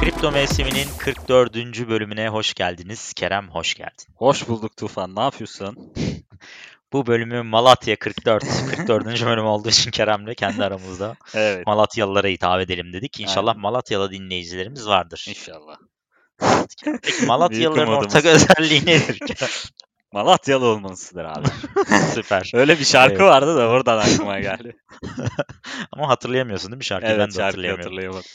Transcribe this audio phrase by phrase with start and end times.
[0.00, 1.54] Kripto mevsiminin 44.
[1.88, 3.12] bölümüne hoş geldiniz.
[3.12, 4.06] Kerem hoş geldin.
[4.14, 5.16] Hoş bulduk Tufan.
[5.16, 5.92] Ne yapıyorsun?
[6.92, 9.04] Bu bölümü Malatya 44, 44.
[9.26, 11.66] bölüm olduğu için Kerem'le kendi aramızda Evet.
[11.66, 13.20] Malatyalılara hitap edelim dedik.
[13.20, 13.62] İnşallah Aynen.
[13.62, 15.26] Malatyalı dinleyicilerimiz vardır.
[15.28, 15.76] İnşallah.
[17.02, 19.20] Peki Malatyalıların ortak özelliği nedir?
[20.14, 21.48] Malatyalı olmalısıdır abi.
[22.14, 22.50] Süper.
[22.54, 23.20] Öyle bir şarkı Evet.
[23.22, 24.76] vardı da oradan aklıma geldi.
[25.92, 27.12] Ama hatırlayamıyorsun değil mi şarkıyı?
[27.12, 27.92] ben evet de şarkıyı hatırlayamıyorum.
[27.96, 28.30] hatırlayamadım.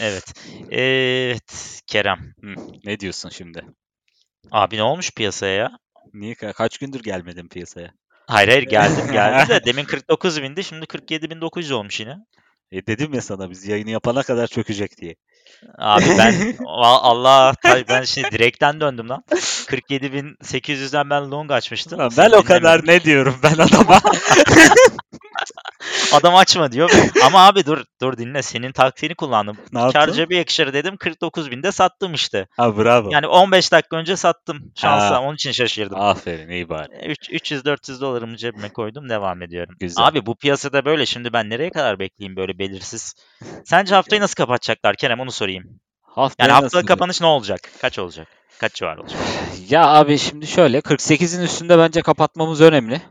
[0.00, 0.24] Evet.
[0.70, 2.18] Evet Kerem.
[2.42, 3.64] Hı, ne diyorsun şimdi?
[4.50, 5.78] Abi ne olmuş piyasaya ya?
[6.14, 7.92] Niye ka- kaç gündür gelmedin piyasaya?
[8.26, 12.16] Hayır hayır geldim geldim de demin 49 bindi şimdi 47.900 olmuş yine.
[12.72, 15.14] E dedim ya sana biz yayını yapana kadar çökecek diye.
[15.78, 19.24] Abi ben Allah tabii ben şimdi direkten döndüm lan.
[19.30, 21.98] 47.800'den ben long açmıştım.
[21.98, 24.00] Lan Sen ben o kadar ne diyorum ben adama.
[26.12, 26.90] Adam açma diyor.
[27.24, 29.56] Ama abi dur dur dinle senin taktiğini kullandım.
[29.72, 32.46] ne Kar cebe yakışır dedim 49.000'de sattım işte.
[32.56, 33.08] Ha bravo.
[33.12, 34.72] Yani 15 dakika önce sattım.
[34.76, 35.20] Şansa Ha.
[35.20, 36.00] onun için şaşırdım.
[36.00, 36.88] Aferin iyi bari.
[36.92, 39.74] 300-400 dolarımı cebime koydum devam ediyorum.
[39.80, 40.06] Güzel.
[40.06, 43.14] Abi bu piyasada böyle şimdi ben nereye kadar bekleyeyim böyle belirsiz.
[43.64, 45.64] Sence haftayı nasıl kapatacaklar Kerem onu sorayım.
[46.02, 47.60] Haftaya Yani haftalık kapanış ne olacak?
[47.80, 48.28] Kaç olacak?
[48.58, 49.18] Kaç civar olacak?
[49.68, 53.02] Ya abi şimdi şöyle 48'in üstünde bence kapatmamız önemli.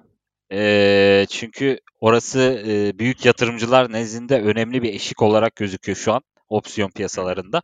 [0.52, 6.90] Ee, çünkü orası e, büyük yatırımcılar nezdinde önemli bir eşik olarak gözüküyor şu an opsiyon
[6.90, 7.62] piyasalarında.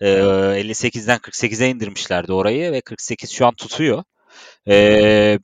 [0.00, 0.06] Ee,
[0.60, 4.04] 58'den 48'e indirmişlerdi orayı ve 48 şu an tutuyor.
[4.68, 5.38] Ee,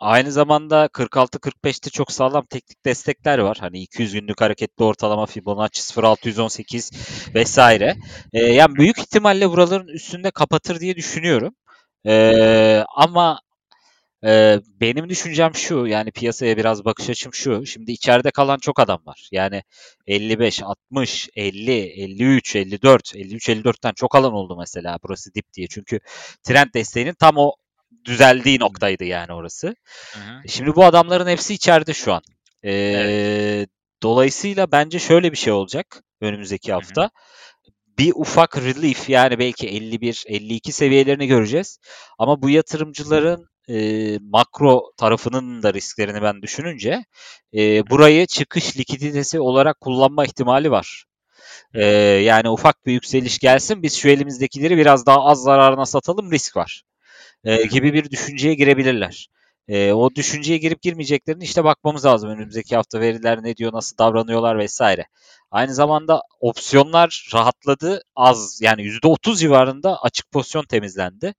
[0.00, 3.56] aynı zamanda 46-45'te çok sağlam teknik destekler var.
[3.60, 6.90] Hani 200 günlük hareketli ortalama Fibonacci 0618
[7.34, 7.96] vesaire.
[8.32, 11.54] Ee, yani büyük ihtimalle buraların üstünde kapatır diye düşünüyorum.
[12.06, 13.40] Ee, ama
[14.24, 17.66] e, benim düşüncem şu yani piyasaya biraz bakış açım şu.
[17.66, 19.28] Şimdi içeride kalan çok adam var.
[19.32, 19.62] Yani
[20.06, 25.66] 55, 60, 50, 53, 54, 53, 54'ten çok alan oldu mesela burası dip diye.
[25.70, 26.00] Çünkü
[26.42, 27.52] trend desteğinin tam o
[28.04, 29.74] düzeldiği noktaydı yani orası.
[30.12, 30.48] Hı hı.
[30.48, 32.22] Şimdi bu adamların hepsi içeride şu an.
[32.64, 33.66] Ee,
[34.02, 37.10] Dolayısıyla bence şöyle bir şey olacak önümüzdeki hafta.
[37.98, 41.78] Bir ufak relief yani belki 51-52 seviyelerini göreceğiz.
[42.18, 47.04] Ama bu yatırımcıların e, makro tarafının da risklerini ben düşününce
[47.54, 51.04] e, burayı çıkış likiditesi olarak kullanma ihtimali var.
[51.74, 51.84] E,
[52.24, 56.82] yani ufak bir yükseliş gelsin biz şu elimizdekileri biraz daha az zararına satalım risk var
[57.44, 59.28] e, gibi bir düşünceye girebilirler.
[59.68, 64.58] E, o düşünceye girip girmeyeceklerini işte bakmamız lazım önümüzdeki hafta veriler ne diyor nasıl davranıyorlar
[64.58, 65.06] vesaire.
[65.50, 71.34] Aynı zamanda opsiyonlar rahatladı az yani %30 civarında açık pozisyon temizlendi.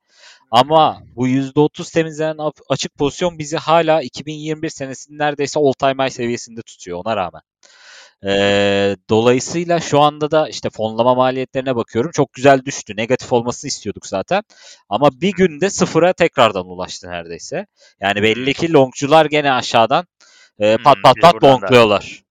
[0.53, 2.37] Ama bu %30 temizlenen
[2.69, 7.41] açık pozisyon bizi hala 2021 senesinin neredeyse all time high seviyesinde tutuyor ona rağmen.
[8.25, 12.11] Ee, dolayısıyla şu anda da işte fonlama maliyetlerine bakıyorum.
[12.11, 12.93] Çok güzel düştü.
[12.97, 14.43] Negatif olmasını istiyorduk zaten.
[14.89, 17.65] Ama bir günde sıfıra tekrardan ulaştı neredeyse.
[18.01, 20.07] Yani belli ki longcular gene aşağıdan
[20.59, 22.23] e, pat Hmm, pat pat da- longluyorlar.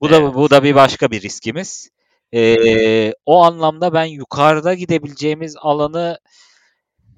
[0.00, 0.34] Bu da Evet.
[0.34, 1.90] bu da bir başka bir riskimiz.
[2.34, 6.18] Ee, o anlamda ben yukarıda gidebileceğimiz alanı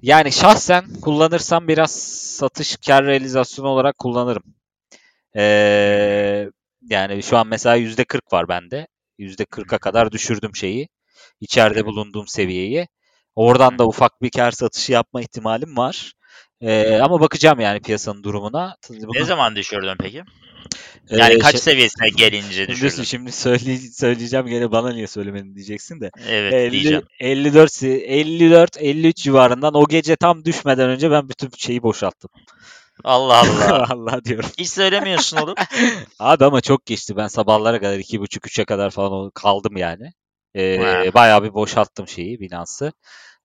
[0.02, 1.90] yani şahsen kullanırsam biraz
[2.36, 4.42] satış kar realizasyonu olarak kullanırım.
[5.36, 6.48] Ee,
[6.82, 8.86] yani şu an mesela %40 var bende.
[9.18, 10.88] %40'a kadar düşürdüm şeyi.
[11.40, 12.88] İçeride bulunduğum seviyeyi.
[13.34, 16.12] Oradan da ufak bir kar satışı yapma ihtimalim var.
[16.60, 18.76] Ee, ama bakacağım yani piyasanın durumuna.
[18.91, 20.22] Ne Bunu- zaman düşürdün peki?
[21.10, 23.02] Ee, Yani kaç şey- seviyesine gelince düşürdün?
[23.02, 26.10] şimdi söyle, söyleyeceğim gene bana niye söylemedin diyeceksin de.
[26.28, 27.02] Evet 50, diyeceğim.
[27.20, 32.30] 54 se- 54 53 civarından o gece tam düşmeden önce ben bütün şeyi boşalttım.
[33.04, 33.86] Allah Allah.
[33.91, 34.50] Allah diyorum.
[34.58, 35.54] Hiç söylemiyorsun oğlum.
[36.19, 37.16] Abi ama çok geçti.
[37.16, 40.12] Ben sabahlara kadar 2.30-3'e kadar falan kaldım yani.
[40.56, 42.92] Ee, bayağı bir boşalttım şeyi Binance'ı.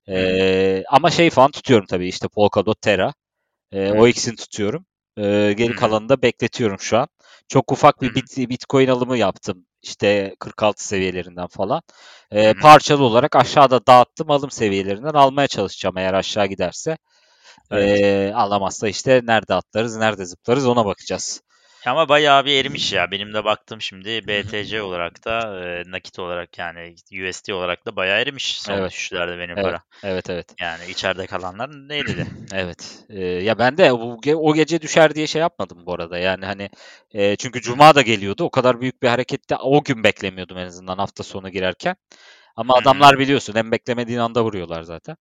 [0.10, 3.14] Ee, ama şey falan tutuyorum tabii işte Polkadot, Terra.
[3.72, 3.94] Ee, Hı.
[3.94, 4.86] o ikisini tutuyorum.
[5.18, 7.08] Ee, geri kalanını da bekletiyorum şu an.
[7.48, 9.66] Çok ufak bir bit, Bitcoin alımı yaptım.
[9.82, 11.82] İşte 46 seviyelerinden falan.
[12.32, 16.98] Ee, parçalı olarak aşağıda dağıttım alım seviyelerinden almaya çalışacağım eğer aşağı giderse.
[17.72, 18.02] Evet.
[18.02, 21.42] Ee, alamazsa işte nerede atlarız, nerede zıplarız ona bakacağız.
[21.86, 23.12] Ama bayağı bir erimiş ya.
[23.12, 28.20] Benim de baktım şimdi BTC olarak da e, nakit olarak yani USD olarak da bayağı
[28.22, 28.92] erimiş son Evet.
[28.92, 29.66] düşüşlerde benim Evet.
[29.66, 29.82] para.
[30.04, 30.56] Evet evet.
[30.62, 32.26] Yani içeride kalanlar neydi de.
[32.54, 33.06] Evet.
[33.10, 36.18] Ee, ya ben de o, o gece düşer diye şey yapmadım bu arada.
[36.18, 36.70] Yani hani
[37.12, 38.44] e, çünkü cuma da geliyordu.
[38.44, 41.96] O kadar büyük bir harekette o gün beklemiyordum en azından hafta sonu girerken.
[42.56, 45.18] Ama adamlar biliyorsun hem beklemediğin anda vuruyorlar zaten.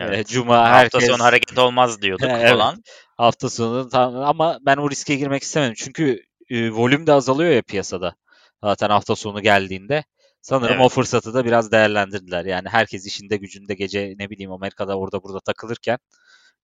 [0.00, 0.28] Evet.
[0.28, 2.50] cuma Hafta herkes- sonu hareket olmaz diyorduk Evet.
[2.50, 2.82] falan.
[3.16, 5.74] Hafta sonu tam, ama ben o riske girmek istemedim.
[5.78, 8.14] Çünkü e, volüm de azalıyor ya piyasada.
[8.64, 10.04] Zaten hafta sonu geldiğinde.
[10.42, 10.84] Sanırım Evet.
[10.86, 12.44] o fırsatı da biraz değerlendirdiler.
[12.44, 15.98] Yani herkes işinde gücünde gece ne bileyim Amerika'da orada burada takılırken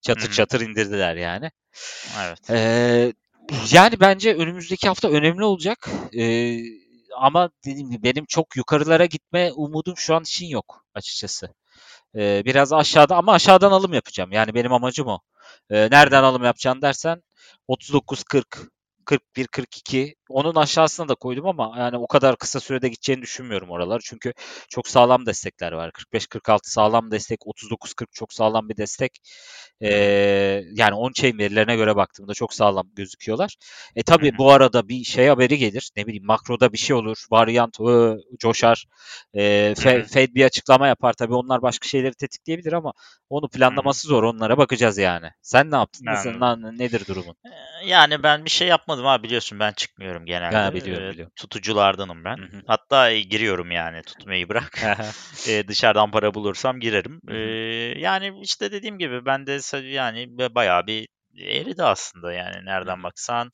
[0.00, 0.32] çatır Hı hı.
[0.32, 1.50] çatır indirdiler yani.
[2.26, 2.50] Evet.
[2.50, 3.12] Ee,
[3.72, 5.88] yani bence önümüzdeki hafta önemli olacak.
[6.18, 6.58] Ee,
[7.18, 11.48] ama dediğim gibi benim çok yukarılara gitme umudum şu an için yok açıkçası.
[12.16, 14.32] Ee, biraz aşağıda ama aşağıdan alım yapacağım.
[14.32, 15.20] Yani benim amacım o.
[15.70, 17.22] Ee, nereden alım yapacağım dersen
[17.68, 18.68] 39-40
[19.06, 24.00] 41-42 onun aşağısına da koydum ama yani o kadar kısa sürede gideceğini düşünmüyorum oralar.
[24.04, 24.32] Çünkü
[24.68, 25.90] çok sağlam destekler var.
[25.90, 29.18] 45-46 sağlam destek, 39-40 çok sağlam bir destek.
[29.82, 29.88] Ee,
[30.72, 33.56] yani on-chain verilerine göre baktığımda çok sağlam gözüküyorlar.
[33.96, 35.90] E tabi bu arada bir şey haberi gelir.
[35.96, 37.24] Ne bileyim makroda bir şey olur.
[37.30, 38.86] Varyant ıı, coşar.
[39.34, 39.74] E.
[40.08, 41.12] Fed bir açıklama yapar.
[41.12, 42.92] Tabi onlar başka şeyleri tetikleyebilir ama
[43.30, 44.22] onu planlaması zor.
[44.22, 45.30] Onlara bakacağız yani.
[45.42, 46.04] Sen ne yaptın?
[46.06, 47.36] Nasıl, na- nedir durumun?
[47.44, 50.56] Ee, Yani ben bir şey yapmadım abi biliyorsun ben çıkmıyorum genelde.
[50.56, 51.32] Ha, biliyorum, biliyorum.
[51.36, 52.36] Tutuculardanım ben.
[52.36, 52.62] Hı hı.
[52.66, 54.80] Hatta e, giriyorum yani tutmayı bırak.
[55.48, 57.20] Ee, dışarıdan para bulursam girerim.
[57.28, 57.36] Hı hı.
[57.36, 61.08] Ee, yani işte dediğim gibi ben de yani ba- bayağı bir
[61.40, 63.50] eridi aslında yani nereden baksan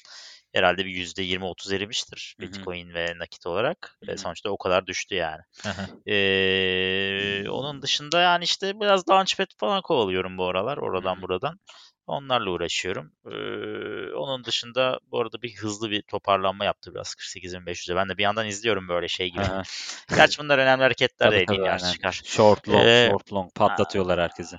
[0.55, 2.69] herhalde bir yüzde 20-30 erimiştir Hı hı.
[2.69, 3.99] Bitcoin ve nakit olarak.
[4.03, 4.17] Hı Ee, hı.
[4.17, 5.41] sonuçta o kadar düştü yani.
[5.63, 5.89] Hı hı.
[6.07, 11.23] Ee, onun dışında yani işte biraz Launchpad falan kovalıyorum bu aralar oradan hı.
[11.23, 11.59] buradan.
[12.07, 13.13] Onlarla uğraşıyorum.
[13.27, 17.97] Ee, onun dışında bu arada bir hızlı bir toparlanma yaptı biraz 48.500'e.
[17.97, 19.43] Ben de bir yandan izliyorum böyle şey gibi.
[20.17, 21.93] Gerçi bunlar önemli hareketler Tabii değil, tabii aynen.
[21.93, 22.21] çıkar.
[22.25, 24.57] Short long, Ee, short long patlatıyorlar herkesi.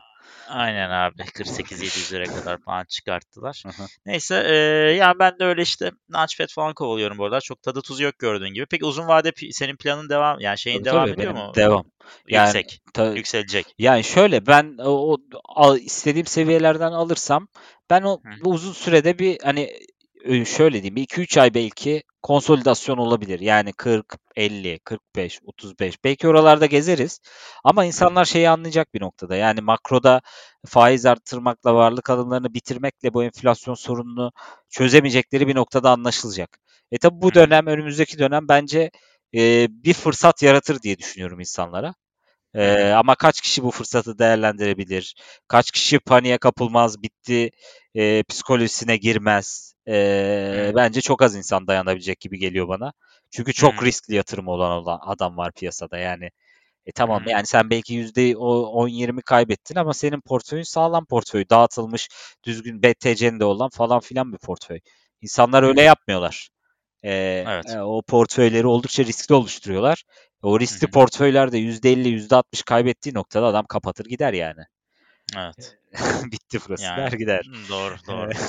[0.48, 3.64] Aynen abi 48.700'lere kadar falan çıkarttılar.
[4.06, 4.56] Neyse ee,
[4.96, 7.42] yani ben de öyle işte Launchpad falan kovalıyorum bu aralar.
[7.42, 8.66] Çok tadı tuzu yok gördüğün gibi.
[8.66, 11.52] Peki uzun vade senin planın devam yani şeyin Tabii devam tabii ediyor mu?
[11.56, 11.86] devam.
[12.30, 12.82] Yani Yüksek.
[12.94, 13.76] ta- Yükselecek.
[13.80, 17.48] yani şöyle ben o, o al- istediğim seviyelerden alırsam
[17.90, 18.50] ben o Hı.
[18.50, 19.80] uzun sürede bir hani e,
[20.46, 23.40] şöyle diyeyim 2-3 ay belki konsolidasyon olabilir.
[23.40, 24.06] Yani 40,
[24.36, 27.20] 50, 45, 35 belki oralarda gezeriz.
[27.64, 29.36] Ama insanlar şeyi anlayacak bir noktada.
[29.36, 30.22] Yani makroda
[30.66, 34.32] faiz arttırmakla varlık alımlarını bitirmekle bu enflasyon sorununu
[34.70, 36.60] çözemeyecekleri bir noktada anlaşılacak.
[36.92, 38.92] E tabi bu dönem önümüzdeki dönem bence
[39.36, 41.94] e, bir fırsat yaratır diye düşünüyorum insanlara.
[42.56, 45.16] Ee, ama kaç kişi bu fırsatı değerlendirebilir?
[45.48, 47.52] Kaç kişi paniğe kapılmaz, bitti
[47.96, 49.74] e, psikolojisine girmez?
[49.88, 50.76] Hı.
[50.76, 52.94] bence çok az insan dayanabilecek gibi geliyor bana.
[53.32, 55.98] Çünkü çok riskli yatırım olan, olan adam var piyasada.
[55.98, 56.30] Yani
[56.86, 61.46] e tamam yani sen belki yüzde o 10-20 kaybettin ama senin portföyün sağlam portföy.
[61.50, 62.10] Dağıtılmış,
[62.44, 64.80] düzgün BTC'nde olan falan filan bir portföy.
[65.22, 66.50] İnsanlar öyle yapmıyorlar.
[67.04, 67.66] Ee, Evet.
[67.70, 70.04] e, o portföyleri oldukça riskli oluşturuyorlar.
[70.44, 74.62] O riskli portföylerde %50, %60 kaybettiği noktada adam kapatır gider yani.
[75.38, 75.78] Evet.
[76.32, 77.46] Bitti burası der Yani gider.
[77.46, 78.30] hı, doğru doğru.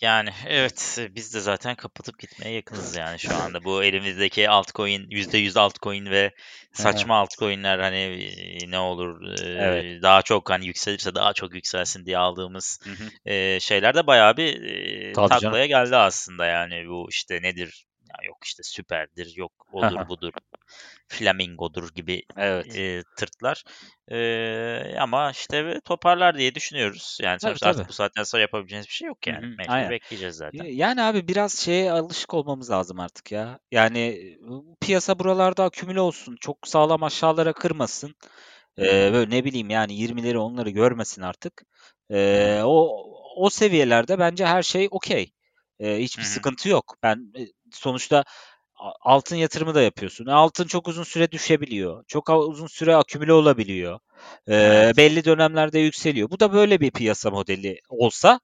[0.00, 3.64] Yani evet biz de zaten kapatıp gitmeye yakınız yani şu anda.
[3.64, 6.30] Bu elimizdeki altcoin %100 altcoin ve
[6.72, 8.30] saçma altcoin'ler hani
[8.70, 10.02] ne olur evet.
[10.02, 12.80] daha çok hani yükselirse daha çok yükselsin diye aldığımız
[13.24, 15.40] e, şeyler de bayağı bir e, Tabii canım.
[15.40, 17.86] taklaya geldi aslında yani bu işte nedir?
[18.08, 20.32] Ya yok işte süperdir, yok odur budur,
[21.12, 22.76] flamingodur gibi evet.
[22.76, 23.64] e, tırtlar.
[24.08, 27.18] E, ama işte toparlar diye düşünüyoruz.
[27.22, 27.88] Yani Tabii sonuçta artık tabii.
[27.88, 29.46] bu saatten sonra yapabileceğimiz bir şey yok yani.
[29.46, 29.90] Mecbur aynen.
[29.90, 30.64] bekleyeceğiz zaten.
[30.64, 33.58] Yani abi biraz şeye alışık olmamız lazım artık ya.
[33.72, 34.36] Yani
[34.80, 36.36] piyasa buralarda akümüle olsun.
[36.40, 38.14] Çok sağlam aşağılara kırmasın.
[38.78, 41.62] Ee, böyle ne bileyim yani 20'leri onları görmesin artık.
[42.10, 45.32] Ee, o o seviyelerde bence her şey okey.
[45.80, 46.28] Ee, hiçbir hı.
[46.28, 46.96] sıkıntı yok.
[47.02, 48.24] Ben e, sonuçta
[49.00, 50.26] altın yatırımı da yapıyorsun.
[50.26, 52.04] E, Altın çok uzun süre düşebiliyor.
[52.08, 53.98] Çok uzun süre akümüle olabiliyor.
[54.48, 54.96] Ee, Evet.
[54.96, 56.30] belli dönemlerde yükseliyor.
[56.30, 58.40] Bu da böyle bir piyasa modeli olsa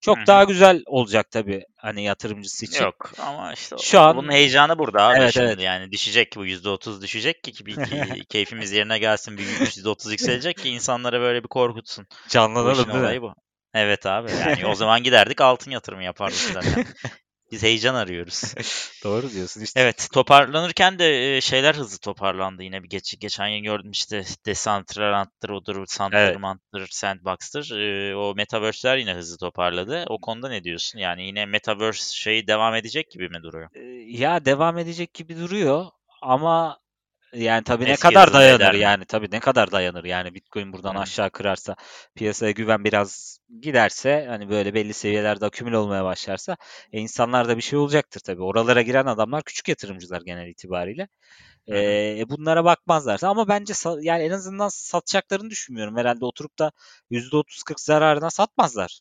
[0.00, 0.26] çok hı.
[0.26, 2.84] daha güzel olacak tabii hani yatırımcısı için.
[2.84, 5.50] Yok ama işte Şu an bunun heyecanı burada abi evet evet.
[5.50, 10.10] şimdi yani düşecek bu %30 düşecek ki, ki bir ki- keyfimiz yerine gelsin bir %30
[10.10, 12.06] yükselecek ki insanlara böyle bir korkutsun.
[12.28, 13.22] Canlanalım değil mi?
[13.22, 13.34] bu.
[13.74, 16.84] Evet abi yani o zaman giderdik altın yatırımı yapardık zaten.
[17.50, 18.54] Biz heyecan arıyoruz.
[19.04, 19.80] Doğru diyorsun işte.
[19.80, 25.84] Evet, toparlanırken de şeyler hızlı toparlandı yine bir geç, geçen gün gördüm işte Decentraland'dır, odur,
[25.86, 26.18] Sand'dır,
[26.74, 26.88] Evet.
[26.90, 27.70] Sandbox'tır.
[28.14, 30.04] O Metaverse'ler yine hızlı toparladı.
[30.08, 30.98] O konuda ne diyorsun?
[30.98, 33.68] Yani yine Metaverse şeyi devam edecek gibi mi duruyor?
[34.06, 35.86] Ya devam edecek gibi duruyor
[36.22, 36.78] ama
[37.34, 41.30] yani tabii ne kadar dayanır yani tabii ne kadar dayanır yani Bitcoin buradan Hı aşağı
[41.30, 41.76] kırarsa
[42.14, 46.56] piyasaya güven biraz giderse hani böyle belli seviyelerde akümüle olmaya başlarsa
[46.92, 48.42] e, insanlarda bir şey olacaktır tabii.
[48.42, 51.08] Oralara giren adamlar küçük yatırımcılar genel itibariyle.
[51.68, 55.96] E, bunlara bakmazlarsa ama bence yani en azından satacaklarını düşünmüyorum.
[55.96, 56.72] Herhalde oturup da
[57.10, 59.00] %30-40 zararına satmazlar.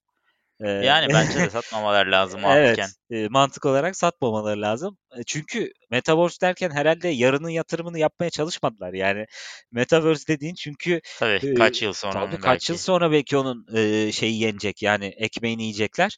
[0.65, 2.89] Ee, Yani bence de satmamaları lazım mantıken.
[2.89, 4.97] evet, e, mantık olarak satmamaları lazım.
[5.27, 8.93] Çünkü Metaverse derken herhalde yarının yatırımını yapmaya çalışmadılar.
[8.93, 9.25] Yani
[9.71, 12.71] Metaverse dediğin çünkü Tabii e, kaç yıl sonra tabii kaç belki.
[12.71, 16.17] yıl sonra belki onun e, şeyi yenecek yani ekmeğini yiyecekler.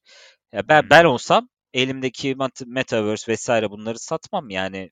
[0.53, 4.91] Ya ben ben olsam elimdeki Metaverse vesaire bunları satmam yani.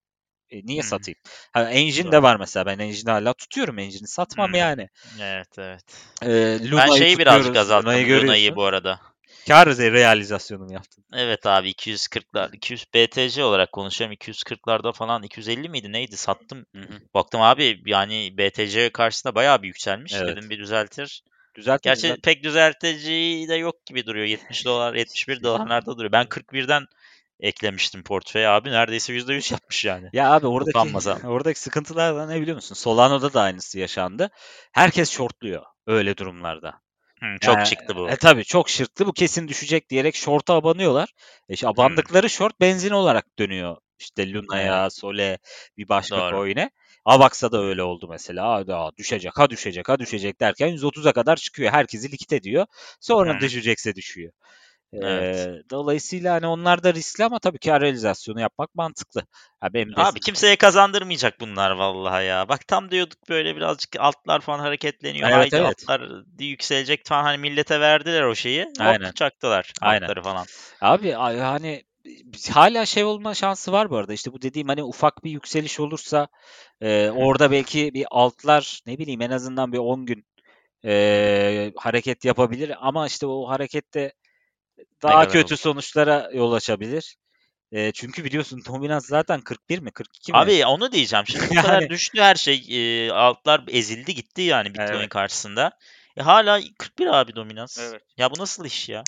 [0.50, 1.18] E, niye satayım?
[1.54, 2.12] Ha, engine Doğru.
[2.12, 2.66] de var mesela.
[2.66, 3.80] Ben engine'i hala tutuyorum.
[3.80, 4.58] Engine'i satmam Hı.
[4.58, 4.88] yani.
[5.22, 5.84] Evet evet.
[6.24, 9.00] Ee, Ben şeyi birazcık azalttım Luna'yı Luna'yı bu arada.
[9.48, 11.06] Kar re- realizasyonu mu yaptın?
[11.14, 16.66] Evet abi 240'lar 200 BTC olarak konuşuyorum 240'larda falan 250 miydi neydi sattım.
[16.76, 17.00] Hı hı.
[17.14, 20.14] Baktım abi yani BTC karşısında bayağı bir yükselmiş.
[20.14, 20.38] Evet.
[20.38, 21.24] Dedim bir düzeltir.
[21.56, 22.22] Düzeltti Gerçi düzeltti.
[22.22, 24.26] pek düzelteceği de yok gibi duruyor.
[24.26, 26.12] 70 dolar 71 dolarlarda duruyor.
[26.12, 26.86] Ben 41'den
[27.40, 28.72] eklemiştim portföye abi.
[28.72, 30.10] Neredeyse %100 yapmış yani.
[30.14, 30.78] Ya abi oradaki
[31.28, 32.76] oradaki sıkıntılar da ne biliyor musun?
[32.76, 34.30] Solano'da da aynısı yaşandı.
[34.72, 36.82] Herkes shortluyor öyle durumlarda.
[37.20, 38.10] Hı, çok Yani, çıktı bu.
[38.10, 39.06] E tabii çok şırttı.
[39.08, 41.14] Bu kesin düşecek diyerek short'a abanıyorlar.
[41.50, 43.78] E işte abandıkları short benzin olarak dönüyor.
[44.00, 45.38] İşte Luna'ya, Sole,
[45.78, 46.36] bir başka Doğru.
[46.36, 46.70] coin'e.
[47.06, 48.46] Avax'a da öyle oldu mesela.
[48.54, 51.72] Aa, düşecek, ha düşecek, ha düşecek derken 130'a kadar çıkıyor.
[51.72, 52.66] Herkesi likit ediyor.
[53.00, 53.40] Sonra Hı.
[53.40, 54.32] düşecekse düşüyor.
[54.94, 55.48] Evet.
[55.48, 59.22] Ee, dolayısıyla hani onlar da riskli ama tabii kar realizasyonu yapmak mantıklı.
[59.74, 62.50] Benim de Abi kimseye kazandırmayacak bunlar vallahi ya.
[62.50, 65.30] Bak tam diyorduk böyle birazcık altlar falan hareketleniyor.
[65.30, 65.68] Evet, Haydi evet.
[65.68, 68.68] altlar yükselecek falan hani millete verdiler o şeyi.
[68.80, 69.08] Aynen.
[69.08, 70.02] Hop çaktılar Aynen.
[70.02, 70.46] altları falan.
[70.82, 71.84] Abi hani
[72.52, 74.14] hala şey olma şansı var bu arada.
[74.14, 76.28] İşte bu dediğim hani ufak bir yükseliş olursa
[76.82, 80.26] e, orada belki bir altlar ne bileyim en azından bir 10 gün
[80.86, 84.14] e, hareket yapabilir ama işte o harekette
[85.04, 85.62] daha kadar kötü olur?
[85.62, 87.16] sonuçlara yol açabilir.
[87.72, 90.38] E, çünkü biliyorsun dominans zaten 41 mi 42 mi?
[90.38, 91.28] Abi onu diyeceğim.
[91.28, 92.66] Şimdi bu kadar düştü her şey.
[92.70, 95.10] e, altlar ezildi gitti yani Bitcoin Evet.
[95.10, 95.72] karşısında.
[96.18, 97.78] E, hala 41 abi dominans.
[97.80, 98.02] Evet.
[98.18, 99.04] Ya bu nasıl iş ya?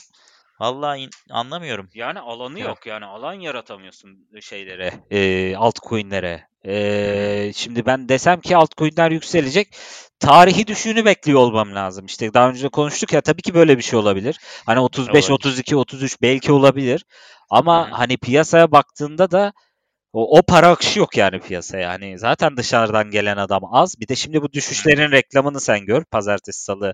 [0.61, 1.89] Vallahi in- anlamıyorum.
[1.93, 2.67] Yani alanı Evet.
[2.67, 6.47] yok yani alan yaratamıyorsun şeylere, e, altcoin'lere.
[6.67, 9.75] E, şimdi ben desem ki altcoin'ler yükselecek,
[10.19, 12.05] tarihi düşüğünü bekliyor olmam lazım.
[12.05, 14.39] İşte daha önce de konuştuk ya tabii ki böyle bir şey olabilir.
[14.65, 15.33] Hani 35, Olabilir.
[15.35, 17.05] 32, 33 belki olabilir.
[17.49, 19.53] Ama Hı hani piyasaya baktığında da
[20.13, 21.89] o, o para akışı yok yani piyasaya.
[21.89, 23.99] Hani zaten dışarıdan gelen adam az.
[23.99, 26.03] Bir de şimdi bu düşüşlerin reklamını sen gör.
[26.03, 26.93] Pazartesi, salı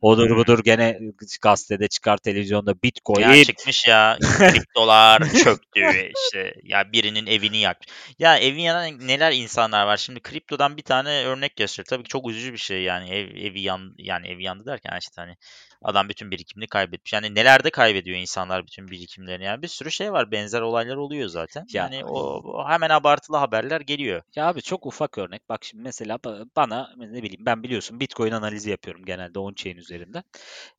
[0.00, 0.98] odur budur gene
[1.42, 3.20] gazetede çıkar televizyonda Bitcoin.
[3.20, 7.88] Ya çıkmış ya kriptolar çöktü işte ya birinin evini yakmış.
[8.18, 9.96] Ya evi yanan neler insanlar var.
[9.96, 11.84] Şimdi kriptodan bir tane örnek göster.
[11.84, 15.14] Tabii ki çok üzücü bir şey yani ev, evi yan yani evi yandı derken işte
[15.16, 15.36] hani
[15.82, 17.12] adam bütün birikimini kaybetmiş.
[17.12, 21.66] Yani nelerde kaybediyor insanlar bütün birikimlerini yani bir sürü şey var benzer olaylar oluyor zaten.
[21.72, 24.22] Ya- Yani o, o hemen abartılı haberler geliyor.
[24.36, 25.48] Ya abi çok ufak örnek.
[25.48, 30.24] Bak şimdi mesela ba- bana ne bileyim ben biliyorsun Bitcoin analizi yapıyorum genelde on-chain üzerinden.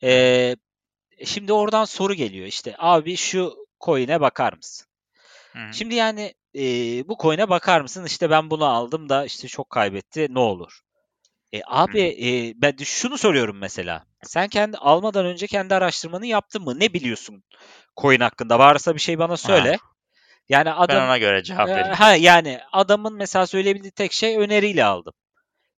[0.03, 0.55] Ee,
[1.25, 4.87] şimdi oradan soru geliyor işte abi şu coin'e bakar mısın?
[5.53, 5.59] Hı.
[5.73, 6.61] Şimdi yani e,
[7.07, 8.05] bu coin'e bakar mısın?
[8.05, 10.79] İşte ben bunu aldım da işte çok kaybetti ne olur?
[11.53, 14.05] E, abi e, ben şunu soruyorum mesela.
[14.27, 16.79] Sen kendi almadan önce kendi araştırmanı yaptın mı?
[16.79, 17.43] Ne biliyorsun
[18.01, 18.59] coin hakkında?
[18.59, 19.77] Varsa bir şey bana söyle.
[20.49, 21.93] Yani Ben adam ona göre cevap Ee, vereyim.
[21.93, 25.13] Ha yani adamın mesela söyleyebildiği tek şey öneriyle aldım.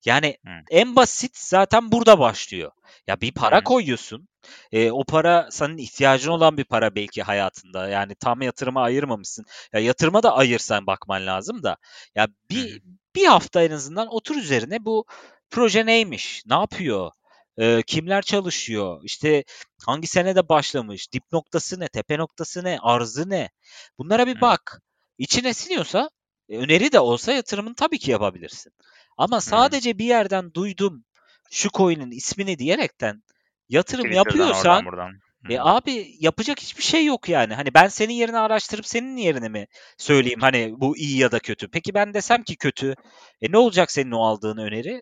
[0.06, 0.52] Yani Hı.
[0.72, 2.72] en basit zaten burada başlıyor.
[3.08, 3.64] Ya bir para Hı.
[3.64, 4.28] koyuyorsun.
[4.72, 7.90] E, o para senin ihtiyacın olan bir para belki hayatında.
[7.90, 9.46] Yani tam yatırıma ayırmamışsın.
[9.74, 11.78] Ya yatırıma da ayırsan bakman lazım da.
[12.16, 12.80] Ya bir Hı
[13.16, 15.06] bir hafta en azından otur üzerine bu
[15.52, 16.44] proje neymiş?
[16.46, 17.12] Ne yapıyor?
[17.60, 19.02] E, kimler çalışıyor?
[19.04, 19.44] İşte
[19.86, 21.14] hangi senede başlamış?
[21.14, 21.88] Dip noktası ne?
[21.88, 22.78] Tepe noktası ne?
[22.82, 23.50] Arzı ne?
[23.98, 24.82] Bunlara bir bak.
[25.18, 26.10] İçine siniyorsa
[26.50, 28.74] e, öneri de olsa yatırımını tabii ki yapabilirsin.
[29.18, 31.04] Ama sadece bir yerden duydum
[31.52, 33.24] şu coin'in ismini diyerekten
[33.70, 35.20] yatırım Twitter'dan yapıyorsan oradan buradan.
[35.50, 37.54] E abi yapacak hiçbir şey yok yani.
[37.54, 41.68] Hani ben senin yerine araştırıp senin yerine mi söyleyeyim hani bu iyi ya da kötü.
[41.68, 42.96] Peki ben desem ki kötü.
[43.42, 45.02] E ne olacak senin o aldığın öneri?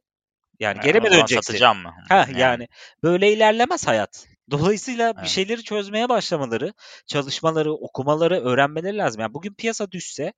[0.60, 1.42] Yani geri mi döneceksin?
[1.42, 1.94] satacağım mı?
[2.10, 2.40] Ha Yani.
[2.40, 2.68] yani
[3.04, 4.28] böyle ilerlemez hayat.
[4.52, 5.30] Dolayısıyla bir Evet.
[5.30, 6.74] şeyleri çözmeye başlamaları,
[7.08, 9.22] çalışmaları, okumaları, öğrenmeleri lazım.
[9.22, 10.34] Yani bugün piyasa düşse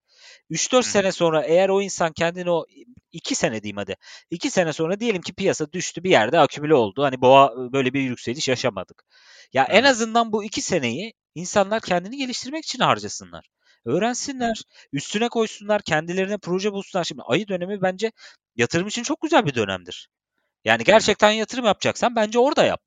[0.49, 0.89] 3-4 Hı.
[0.89, 2.65] sene sonra eğer o insan kendini o
[3.11, 3.95] 2 sene diyeyim hadi.
[4.31, 7.03] 2 sene sonra diyelim ki piyasa düştü bir yerde akümüle oldu.
[7.03, 9.03] Hani boğa böyle bir yükseliş yaşamadık.
[9.53, 9.87] Ya en Hı.
[9.87, 13.45] azından bu 2 seneyi insanlar kendini geliştirmek için harcasınlar.
[13.85, 14.61] Öğrensinler,
[14.93, 17.03] üstüne koysunlar, kendilerine proje bulsunlar.
[17.03, 18.11] Şimdi ayı dönemi bence
[18.59, 20.09] yatırım için çok güzel bir dönemdir.
[20.65, 22.81] Yani gerçekten yatırım yapacaksan bence orada yap.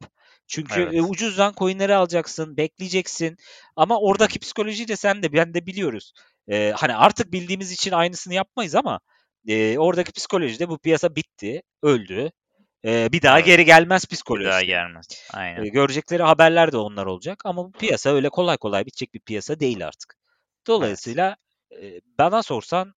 [0.47, 0.95] Çünkü Evet.
[0.95, 3.37] e, ucuzdan coinleri alacaksın, bekleyeceksin.
[3.76, 6.12] Ama oradaki psikolojiyi de sen de ben de biliyoruz.
[6.49, 9.00] Ee, hani artık bildiğimiz için aynısını yapmayız ama
[9.49, 12.31] e, oradaki psikolojide bu piyasa bitti, öldü.
[12.85, 13.47] e, bir daha Evet.
[13.47, 14.50] geri gelmez Bir psikolojisi.
[14.50, 15.07] daha gelmez.
[15.33, 15.64] Aynen.
[15.64, 19.61] E, görecekleri haberler de onlar olacak ama bu piyasa öyle kolay kolay bitecek bir piyasa
[19.61, 20.14] değil artık.
[20.67, 21.37] Dolayısıyla
[21.83, 22.95] e, bana sorsan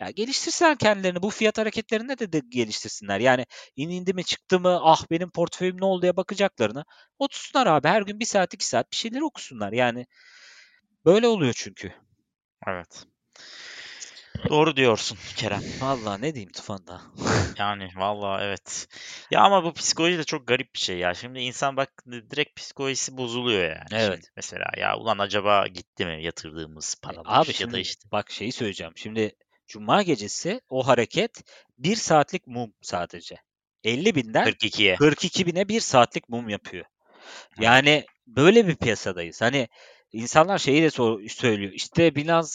[0.00, 1.22] ya geliştirsinler kendilerini.
[1.22, 3.20] Bu fiyat hareketlerinde de, de geliştirsinler.
[3.20, 6.84] Yani in indi mi çıktı mı ah benim portföyüm ne oldu diye bakacaklarını
[7.18, 7.88] otursunlar abi.
[7.88, 9.72] Her gün bir saat iki saat bir şeyler okusunlar.
[9.72, 10.06] Yani
[11.04, 11.92] böyle oluyor çünkü.
[12.66, 13.06] Evet.
[14.48, 15.62] Doğru diyorsun Kerem.
[15.80, 17.00] Vallahi ne diyeyim Tufan'da.
[17.58, 18.88] Yani vallahi evet.
[19.30, 21.14] Ya ama bu psikoloji de çok garip bir şey ya.
[21.14, 23.86] Şimdi insan bak direkt psikolojisi bozuluyor yani.
[23.92, 24.14] Evet.
[24.14, 28.08] Şimdi mesela ya ulan acaba gitti mi yatırdığımız paralar Abi ya şimdi da işte.
[28.12, 28.92] bak şeyi söyleyeceğim.
[28.96, 29.32] Şimdi
[29.68, 31.42] Cuma gecesi o hareket
[31.78, 33.36] bir saatlik mum sadece.
[33.84, 34.96] 50 binden 42'ye.
[34.96, 36.84] 42 bine bir saatlik mum yapıyor.
[37.60, 39.40] Yani böyle bir piyasadayız.
[39.40, 39.68] Hani
[40.12, 41.72] insanlar şeyi de sor- söylüyor.
[41.72, 42.48] İşte Binance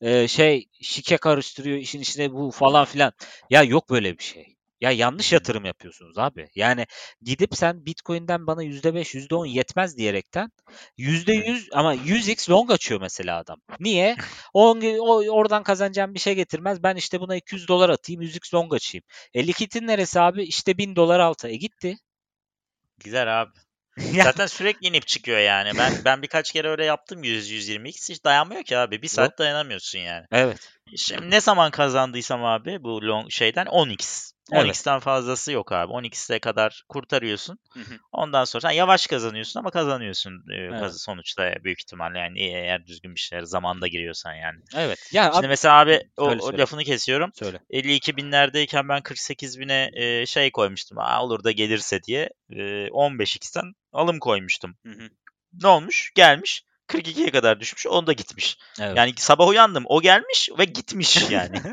[0.00, 3.12] e, şey şike karıştırıyor işin içine bu falan filan.
[3.50, 4.57] Ya yok böyle bir şey.
[4.80, 6.48] Ya yanlış yatırım yapıyorsunuz abi.
[6.54, 6.86] Yani
[7.22, 10.50] gidip sen Bitcoin'den bana %5, %10 yetmez diyerekten
[10.98, 13.60] %100 ama 100x long açıyor mesela adam.
[13.80, 14.16] Niye?
[14.52, 16.82] O, o oradan kazanacağım bir şey getirmez.
[16.82, 19.04] Ben işte buna 200 dolar atayım, 100x long açayım.
[19.34, 20.42] E likitin neresi abi?
[20.42, 21.48] İşte 1000 dolar altı.
[21.48, 21.96] E gitti.
[22.98, 23.50] Güzel abi.
[24.22, 25.78] Zaten sürekli inip çıkıyor yani.
[25.78, 29.02] Ben ben birkaç kere öyle yaptım 100 120x hiç dayanmıyor ki abi.
[29.02, 30.26] Bir saat dayanamıyorsun yani.
[30.32, 30.72] Evet.
[30.96, 34.32] Şimdi ne zaman kazandıysam abi bu long şeyden 10x.
[34.52, 34.66] Evet.
[34.66, 35.92] 10x'ten fazlası yok abi.
[35.92, 37.58] 10x'e kadar kurtarıyorsun.
[37.72, 37.98] Hı hı.
[38.12, 41.00] Ondan sonra sen yavaş kazanıyorsun ama kazanıyorsun e, Evet.
[41.00, 44.58] sonuçta büyük ihtimalle yani eğer düzgün bir şeyler zamanda giriyorsan yani.
[44.76, 45.10] Evet.
[45.12, 47.30] Ya Şimdi abi, mesela abi o, Söyle, o lafını kesiyorum.
[47.34, 47.58] söyle.
[47.70, 50.98] 52 binlerdeyken ben 48 bine e, şey koymuştum.
[50.98, 54.76] Aa, olur da gelirse diye e, 15x'ten alım koymuştum.
[54.86, 55.08] Hı hı.
[55.62, 56.12] Ne olmuş?
[56.14, 56.64] Gelmiş.
[56.88, 57.86] 42'ye kadar düşmüş.
[57.86, 58.58] Onda gitmiş.
[58.80, 58.96] Evet.
[58.96, 59.84] Yani sabah uyandım.
[59.86, 61.56] O gelmiş ve gitmiş yani.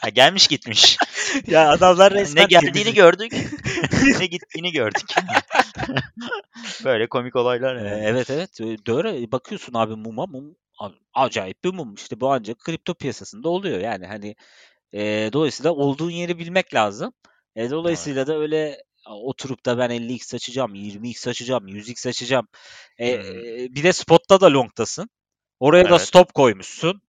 [0.00, 0.96] Ha, gelmiş gitmiş.
[1.46, 3.32] ya adamlar ne resmen geldiğini temizlik- gördük.
[4.20, 5.14] ne gittiğini gördük.
[6.84, 8.04] Böyle komik olaylar Ee, yani.
[8.04, 10.56] Evet evet Ee, doğru bakıyorsun abi muma mum
[11.14, 14.36] acayip bir mum işte bu ancak kripto piyasasında oluyor yani hani
[14.92, 17.12] e, dolayısıyla olduğun yeri bilmek lazım.
[17.56, 22.48] E, dolayısıyla da öyle oturup da ben 50x açacağım, 20x açacağım, 100x açacağım.
[22.98, 23.46] E, Hı hı.
[23.64, 25.10] e, bir de spotta da longtasın.
[25.60, 26.00] Oraya da Evet.
[26.00, 27.02] stop koymuşsun.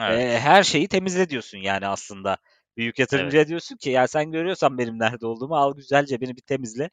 [0.00, 0.24] Evet.
[0.24, 2.36] E, her şeyi temizle diyorsun yani aslında.
[2.76, 6.90] Büyük yatırımcıya diyorsun ki ya sen görüyorsan benim nerede olduğumu al güzelce beni bir temizle.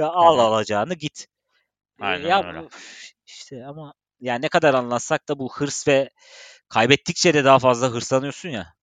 [0.00, 0.40] Al hı.
[0.40, 1.26] alacağını git.
[2.00, 2.64] E, Aynen ya öyle.
[2.64, 2.70] bu-
[3.26, 6.10] işte ama yani ne kadar anlatsak da bu hırs ve
[6.68, 8.74] kaybettikçe de daha fazla hırslanıyorsun ya.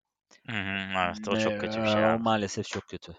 [0.46, 2.22] Hı hı, evet o çok kötü bir Ee, şey abi.
[2.24, 3.16] maalesef çok kötü.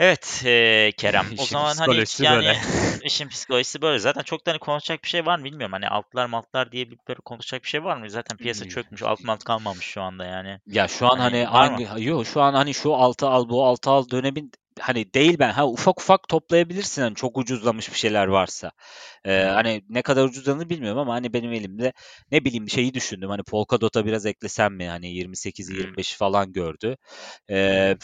[0.00, 1.26] Evet eee, Kerem.
[1.38, 2.56] O zaman hani hiç yani böyle.
[3.04, 3.98] işin psikolojisi böyle.
[3.98, 5.72] Zaten çok da hani konuşacak bir şey var mı bilmiyorum.
[5.72, 8.10] Hani altlar maltlar diye bir böyle konuşacak bir şey var mı?
[8.10, 9.02] Zaten piyasa çökmüş.
[9.02, 10.60] Alt malt kalmamış şu anda yani.
[10.66, 13.90] Ya şu an Hani hani hangi yok şu an hani şu altı al bu altı
[13.90, 18.70] al dönemin hani değil ben ha ufak ufak toplayabilirsin hani çok ucuzlamış bir şeyler varsa.
[19.24, 21.92] Ee, hani ne kadar ucuzlanır bilmiyorum ama hani benim elimde
[22.32, 25.80] ne bileyim şeyi düşündüm hani Polkadot'a biraz eklesem mi hani 28'i Hmm.
[25.80, 26.96] 25'i falan gördü.
[27.50, 27.96] Ee,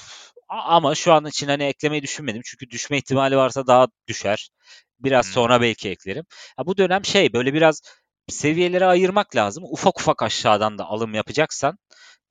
[0.48, 4.50] ama şu an için hani eklemeyi düşünmedim çünkü düşme ihtimali varsa daha düşer.
[5.00, 5.32] Biraz Hı.
[5.32, 6.24] sonra belki eklerim.
[6.56, 7.80] Ha, bu dönem şey böyle biraz
[8.28, 9.64] seviyelere ayırmak lazım.
[9.64, 11.78] Ufak ufak aşağıdan da alım yapacaksan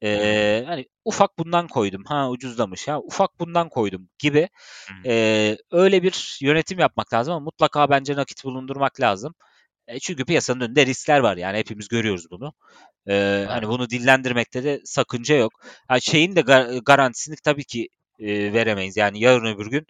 [0.03, 2.03] ee, hani ufak bundan koydum.
[2.05, 2.87] Ha ucuzlamış.
[2.87, 4.49] Ha ufak bundan koydum gibi.
[5.05, 9.35] Ee, öyle bir yönetim yapmak lazım ama mutlaka bence nakit bulundurmak lazım.
[9.87, 12.53] E, çünkü piyasanın önünde riskler var yani hepimiz görüyoruz bunu.
[13.09, 15.51] Ee, hani bunu dillendirmekte de sakınca yok.
[15.87, 18.97] Ha, şeyin de gar- garantisini tabii ki e, veremeyiz.
[18.97, 19.87] Yani yarın öbür gün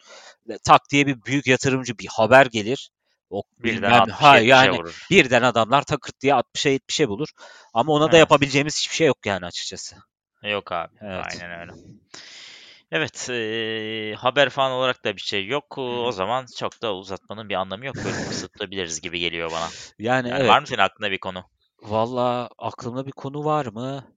[0.49, 2.89] e, tak diye bir büyük yatırımcı bir haber gelir.
[3.29, 5.05] O Birden bilmem 60 ha 70'e yani vurur.
[5.09, 7.27] birden adamlar takırt diye 60'a 70'e bulur.
[7.73, 8.19] Ama ona da Evet.
[8.19, 9.95] yapabileceğimiz hiçbir şey yok yani açıkçası.
[10.43, 10.93] Yok abi.
[11.01, 11.25] Evet.
[11.31, 11.71] Aynen öyle.
[12.91, 15.77] Evet, eee, haber falan olarak da bir şey yok.
[15.77, 17.95] O zaman çok da uzatmanın bir anlamı yok.
[17.95, 19.67] Bölümü kısıtlayabiliriz gibi geliyor bana.
[19.99, 20.49] Yani Yani evet.
[20.49, 21.43] var mı senin aklında bir konu?
[21.81, 24.14] Valla aklımda bir konu var mı?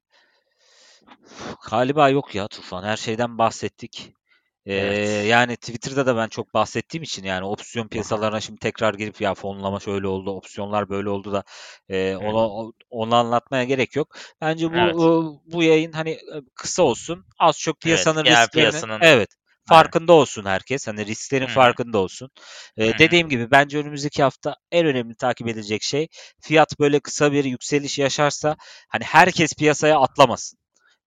[1.71, 2.85] Galiba yok ya Tufan.
[2.85, 4.13] Her şeyden bahsettik.
[4.67, 5.27] Ee, Evet.
[5.27, 9.81] yani Twitter'da da ben çok bahsettiğim için yani opsiyon piyasalarına şimdi tekrar girip ya fonlama
[9.81, 11.45] şöyle oldu, opsiyonlar böyle oldu da
[11.89, 14.17] e, Hı onu anlatmaya gerek yok.
[14.41, 14.97] Bence bu Evet.
[14.97, 15.09] e,
[15.53, 17.25] bu yayın hani e, kısa olsun.
[17.39, 19.31] Az çok Evet, piyasanın genel risklerini piyasanın evet
[19.65, 20.89] farkında olsun herkes.
[20.89, 21.51] Hani risklerin hı.
[21.51, 22.31] farkında olsun.
[22.77, 22.99] Ee, hı.
[22.99, 26.09] dediğim gibi bence önümüzdeki hafta en önemli takip edilecek şey
[26.41, 28.57] fiyat böyle kısa bir yükseliş yaşarsa
[28.89, 30.59] hani herkes piyasaya atlamasın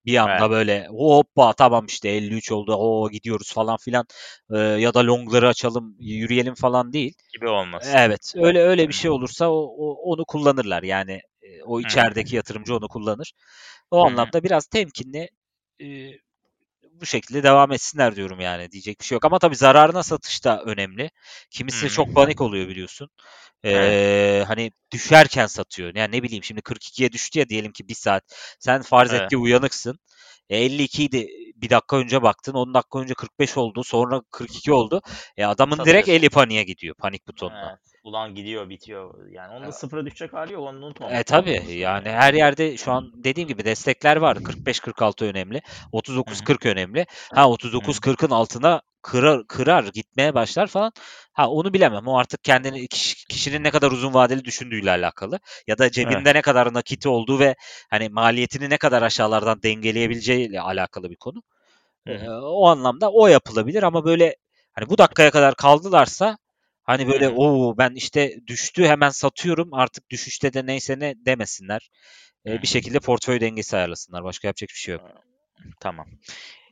[0.05, 0.51] bir anda Evet.
[0.51, 4.05] böyle hoppa tamam işte 53 oldu o gidiyoruz falan filan
[4.53, 7.13] Ee, ya da longları açalım yürüyelim falan değil.
[7.33, 7.91] Gibi olmasın.
[7.97, 11.21] Evet öyle öyle bir şey olursa o, o- onu kullanırlar yani
[11.65, 13.33] o içerideki yatırımcı onu kullanır.
[13.91, 15.29] O anlamda biraz temkinli
[15.81, 15.85] e,
[17.01, 18.71] bu şekilde devam etsinler diyorum yani.
[18.71, 19.25] Diyecek bir şey yok.
[19.25, 21.11] Ama tabii zararına satış da önemli.
[21.49, 21.89] Kimisi Hı.
[21.89, 23.09] çok panik oluyor biliyorsun.
[23.63, 24.49] Ee, Evet.
[24.49, 25.95] Hani düşerken satıyor.
[25.95, 28.23] Yani ne bileyim şimdi 42'ye düştü ya diyelim ki bir saat.
[28.59, 29.29] Sen farz et Evet.
[29.29, 29.99] ki uyanıksın.
[30.49, 32.53] E, 52 idi bir dakika önce baktın.
[32.53, 33.83] 10 dakika önce 45 oldu.
[33.83, 35.01] Sonra 42 oldu.
[35.37, 36.11] E, adamın direkt Satıyorsun.
[36.11, 36.95] eli paniğe gidiyor.
[36.95, 37.69] Panik butonuna.
[37.69, 37.90] Evet.
[38.03, 39.27] Ulan gidiyor bitiyor.
[39.31, 39.75] Yani onun da Evet.
[39.75, 40.63] sıfıra düşecek hali yok.
[40.63, 41.11] Onu unutma.
[41.11, 44.37] E tabi yani her yerde şu an dediğim gibi destekler var.
[44.37, 45.61] 45-46 önemli.
[45.91, 47.05] 39-40 önemli.
[47.35, 50.91] Ha 39-40'ın altına kırar, kırar gitmeye başlar falan.
[51.33, 52.07] Ha onu bilemem.
[52.07, 55.39] O artık kendini kişi- kişinin ne kadar uzun vadeli düşündüğüyle alakalı.
[55.67, 57.55] Ya da cebinde ne kadar nakiti olduğu ve
[57.89, 61.43] hani maliyetini ne kadar aşağılardan dengeleyebileceğiyle alakalı bir konu.
[62.07, 64.35] Ee, o anlamda o yapılabilir ama böyle
[64.73, 66.37] hani bu dakikaya kadar kaldılarsa
[66.91, 71.89] hani böyle o ben işte düştü hemen satıyorum artık düşüşte de neyse ne demesinler.
[72.45, 74.23] Ee, bir şekilde portföy dengesi ayarlasınlar.
[74.23, 75.01] Başka yapacak bir şey yok.
[75.80, 76.08] Tamam.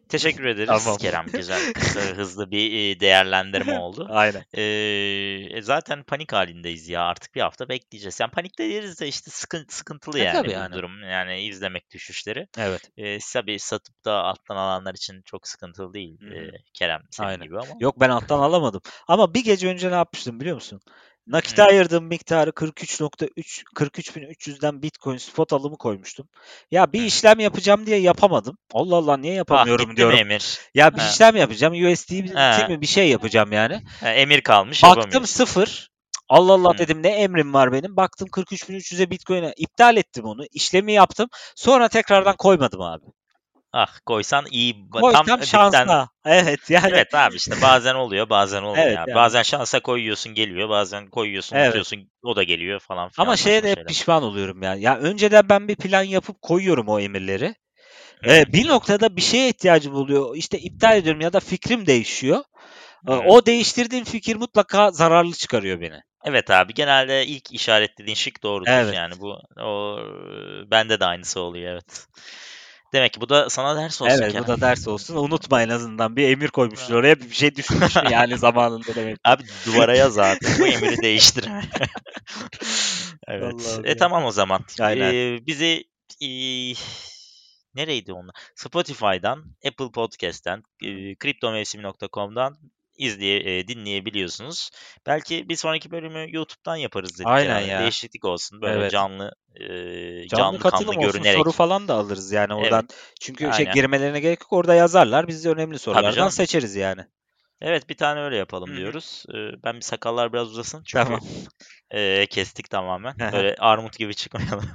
[0.10, 0.98] Teşekkür ederiz Tamam.
[0.98, 1.26] Kerem.
[1.34, 4.08] Güzel, kısa, hızlı bir e, değerlendirme oldu.
[4.10, 4.44] Aynen.
[4.58, 7.04] Ee, zaten panik halindeyiz ya.
[7.04, 8.20] Artık bir hafta bekleyeceğiz.
[8.20, 10.74] Yani panikte değiliz de işte sıkıntı, sıkıntılı E, yani bu yani.
[10.74, 11.04] durum.
[11.04, 12.48] Yani izlemek düşüşleri.
[12.58, 12.82] Evet.
[12.98, 16.34] Ee, tabii satıp da alttan alanlar için çok sıkıntılı değil hı.
[16.36, 17.44] ee, Kerem senin Aynen.
[17.44, 17.72] gibi ama.
[17.80, 18.82] Yok ben alttan alamadım.
[19.08, 20.82] Ama bir gece önce ne yapmıştım biliyor musun?
[21.30, 21.66] Nakite Hı.
[21.66, 26.30] ayırdığım miktarı 43.3 43.300'den Bitcoin spot alımı koymuştum.
[26.72, 28.58] Ya bir işlem yapacağım diye yapamadım.
[28.74, 30.18] Allah Allah niye Ah yapamıyorum mi diyorum.
[30.18, 30.60] Emir?
[30.74, 31.10] Ya bir Ha.
[31.10, 31.74] işlem yapacağım.
[31.74, 32.12] USD
[32.70, 33.82] mi bir şey yapacağım yani.
[34.02, 35.90] Ha, Emir kalmış Baktım sıfır.
[36.30, 36.78] Allah Allah Hı.
[36.78, 37.96] dedim ne emrim var benim.
[37.96, 40.46] Baktım 43.300'e Bitcoin'e iptal ettim onu.
[40.52, 41.30] İşlemi yaptım.
[41.56, 43.06] Sonra tekrardan koymadım abi.
[43.74, 44.90] Ah koysan iyi.
[44.92, 46.10] Koysam Tam dipten şansa.
[46.26, 46.92] Evet yani.
[46.94, 48.86] Evet abi işte bazen oluyor bazen olmuyor.
[48.86, 49.04] Evet, ya.
[49.08, 49.16] yani.
[49.16, 51.66] Bazen şansa koyuyorsun geliyor bazen koyuyorsun Evet.
[51.66, 54.76] unutuyorsun o da geliyor falan filan Ama şeye de hep pişman oluyorum ya.
[54.76, 57.56] Ya önceden ben bir plan yapıp koyuyorum o emirleri.
[58.24, 58.30] Hı.
[58.32, 60.36] Ee, bir noktada bir şeye ihtiyacım oluyor.
[60.36, 62.44] İşte iptal ediyorum ya da fikrim değişiyor.
[63.08, 63.14] Hı.
[63.14, 66.02] o değiştirdiğim fikir mutlaka zararlı çıkarıyor beni.
[66.24, 68.72] Evet abi genelde ilk işaretlediğin şık doğrudur.
[68.72, 68.96] Evet.
[68.96, 70.00] Yani bu o
[70.72, 72.08] bende de aynısı oluyor evet.
[72.94, 74.48] Demek ki bu da sana ders olsun Evet bu Kerem.
[74.48, 75.16] da ders olsun.
[75.16, 79.18] Unutma en azından bir emir koymuşsun oraya bir şey düşmüş yani zamanında demek.
[79.26, 81.46] Abi duvara yaz zaten bu emiri değiştir.
[83.28, 83.54] evet.
[83.54, 83.98] Allah'ım E ya.
[83.98, 84.62] tamam o zaman.
[84.80, 85.14] Aynen.
[85.14, 85.84] Ee, bizi
[86.22, 86.74] ee,
[87.76, 88.36] nereydi onlar?
[88.56, 92.58] Spotify'dan, Apple Podcast'ten, e, kriptomevsimi.com'dan
[93.00, 94.70] izleye, e, dinleyebiliyorsunuz.
[95.06, 97.70] Belki bir sonraki bölümü YouTube'dan yaparız dedik Aynen Kerem'le.
[97.70, 97.80] ya.
[97.80, 98.62] Değişiklik olsun.
[98.62, 98.92] Böyle Evet.
[98.92, 101.38] canlı e, Canlı canlı katılım kanlı olsun görünerek.
[101.38, 102.64] soru falan da alırız yani Evet.
[102.64, 102.88] oradan.
[103.20, 103.74] Çünkü şey Aynen.
[103.74, 105.28] girmelerine gerek yok orada yazarlar.
[105.28, 107.02] Biz de önemli sorulardan seçeriz yani.
[107.62, 108.78] Evet bir tane öyle yapalım hı.
[108.78, 109.26] diyoruz.
[109.34, 111.20] Ee, ben bir sakallar biraz uzasın çünkü Tamam.
[111.92, 113.16] e, kestik tamamen.
[113.34, 114.66] Böyle armut gibi çıkmayalım.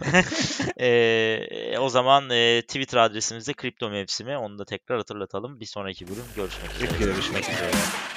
[0.81, 4.37] Ee, o zaman e, Twitter adresimiz de kripto mevsimi.
[4.37, 5.61] Onu da tekrar hatırlatalım.
[5.61, 6.99] Bir sonraki bölüm görüşmek üzere.
[6.99, 8.14] Görüşmek üzere.